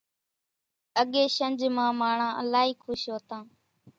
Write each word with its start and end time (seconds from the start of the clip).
اڳيَ 1.01 1.23
شنجھ 1.35 1.65
مان 1.75 1.91
ماڻۿان 1.99 2.33
الائِي 2.41 2.71
کُش 2.83 3.01
هوتان۔ 3.11 3.43